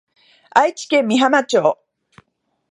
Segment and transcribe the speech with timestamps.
[0.49, 1.77] 愛知県美浜町